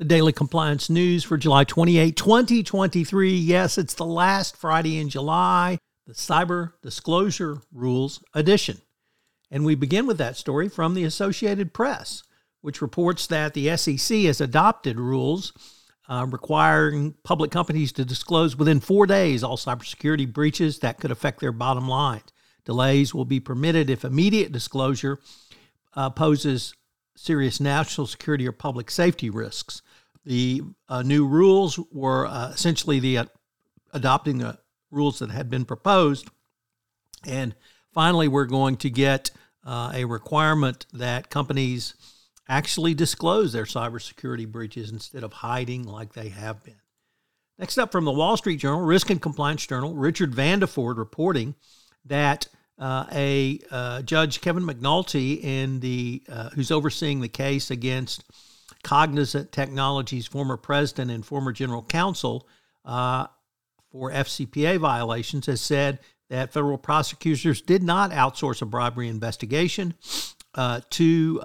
[0.00, 3.34] The Daily Compliance News for July 28, 2023.
[3.34, 8.80] Yes, it's the last Friday in July, the Cyber Disclosure Rules edition.
[9.50, 12.22] And we begin with that story from the Associated Press,
[12.62, 15.52] which reports that the SEC has adopted rules
[16.08, 21.40] uh, requiring public companies to disclose within four days all cybersecurity breaches that could affect
[21.40, 22.22] their bottom line.
[22.64, 25.18] Delays will be permitted if immediate disclosure
[25.94, 26.72] uh, poses
[27.20, 29.82] serious national security or public safety risks.
[30.24, 33.24] The uh, new rules were uh, essentially the uh,
[33.92, 34.58] adopting the
[34.90, 36.28] rules that had been proposed,
[37.26, 37.54] and
[37.92, 39.30] finally, we're going to get
[39.64, 41.94] uh, a requirement that companies
[42.48, 46.80] actually disclose their cybersecurity breaches instead of hiding like they have been.
[47.58, 51.54] Next up from the Wall Street Journal, Risk and Compliance Journal, Richard Vanderford reporting
[52.06, 52.48] that
[52.80, 58.24] uh, a uh, judge Kevin McNulty in the uh, who's overseeing the case against
[58.82, 62.48] Cognizant Technologies' former president and former general counsel
[62.86, 63.26] uh,
[63.92, 65.98] for FCPA violations has said
[66.30, 69.94] that federal prosecutors did not outsource a bribery investigation
[70.54, 71.40] uh, to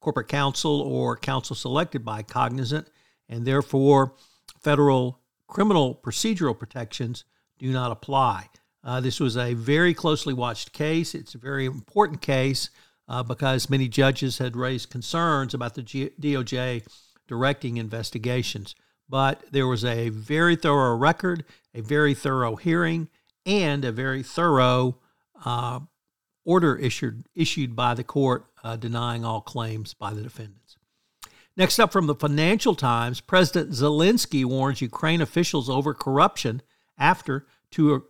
[0.00, 2.88] corporate counsel or counsel selected by Cognizant,
[3.28, 4.14] and therefore
[4.60, 7.24] federal criminal procedural protections
[7.58, 8.48] do not apply.
[8.84, 11.14] Uh, this was a very closely watched case.
[11.14, 12.70] It's a very important case
[13.08, 16.86] uh, because many judges had raised concerns about the G- DOJ
[17.28, 18.74] directing investigations.
[19.08, 21.44] But there was a very thorough record,
[21.74, 23.08] a very thorough hearing,
[23.44, 24.98] and a very thorough
[25.44, 25.80] uh,
[26.44, 30.76] order issued issued by the court uh, denying all claims by the defendants.
[31.56, 36.62] Next up from the Financial Times, President Zelensky warns Ukraine officials over corruption
[36.96, 38.04] after two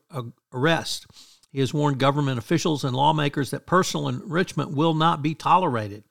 [0.53, 1.07] arrest.
[1.51, 6.05] He has warned government officials and lawmakers that personal enrichment will not be tolerated,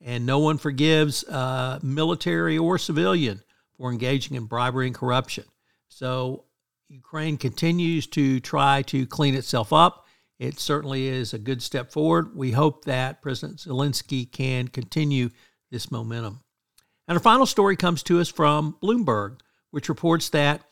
[0.00, 3.42] and no one forgives uh, military or civilian
[3.76, 5.44] for engaging in bribery and corruption.
[5.88, 6.44] So
[6.88, 10.06] Ukraine continues to try to clean itself up.
[10.38, 12.36] It certainly is a good step forward.
[12.36, 15.30] We hope that President Zelensky can continue
[15.70, 16.40] this momentum.
[17.06, 19.40] And our final story comes to us from Bloomberg,
[19.70, 20.62] which reports that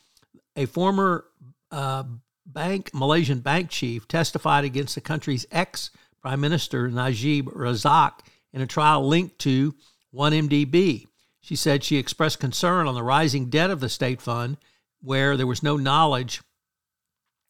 [0.55, 1.25] a former
[1.71, 2.05] uh,
[2.47, 5.91] bank Malaysian bank chief testified against the country's ex
[6.23, 8.21] Prime Minister Najib Razak
[8.53, 9.75] in a trial linked to
[10.15, 11.07] 1MDB.
[11.41, 14.57] She said she expressed concern on the rising debt of the state fund,
[15.01, 16.41] where there was no knowledge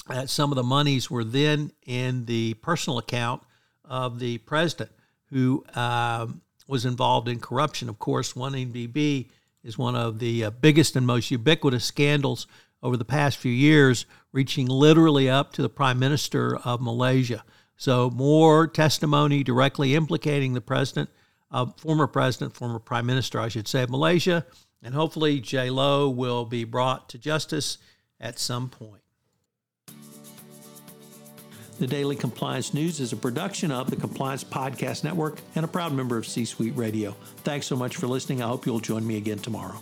[0.08, 3.42] that some of the monies were then in the personal account
[3.84, 4.90] of the president,
[5.30, 6.26] who uh,
[6.66, 7.88] was involved in corruption.
[7.88, 9.28] Of course, 1MDB
[9.64, 12.46] is one of the uh, biggest and most ubiquitous scandals
[12.82, 17.44] over the past few years, reaching literally up to the Prime Minister of Malaysia.
[17.76, 21.10] So, more testimony directly implicating the president
[21.50, 24.46] uh, former president, former prime minister, I should say, of Malaysia.
[24.82, 27.78] And hopefully, Jho Low will be brought to justice
[28.20, 29.02] at some point.
[31.78, 35.92] The Daily Compliance News is a production of the Compliance Podcast Network and a proud
[35.92, 37.12] member of C Suite Radio.
[37.38, 38.42] Thanks so much for listening.
[38.42, 39.80] I hope you'll join me again tomorrow.